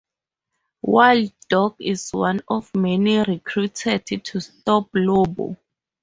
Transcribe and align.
Wild 0.81 1.31
Dog 1.47 1.75
is 1.79 2.09
one 2.11 2.41
of 2.49 2.73
many 2.73 3.19
recruited 3.19 4.03
to 4.25 4.39
stop 4.39 4.89
Lobo. 4.95 5.55